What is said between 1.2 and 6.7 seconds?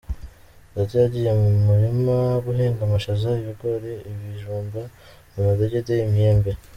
mu murima guhinga amashaza, ibigore, ibijumbo, amadegede, imyembe.